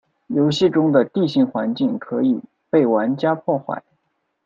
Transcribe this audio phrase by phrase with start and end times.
[0.29, 3.83] 游戏中的地形环境可以被玩家破坏。